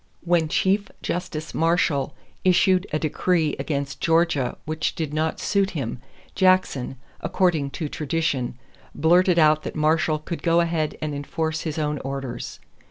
[0.21, 5.99] When Chief Justice Marshall issued a decree against Georgia which did not suit him,
[6.33, 8.57] Jackson, according to tradition,
[8.95, 12.59] blurted out that Marshall could go ahead and enforce his own orders.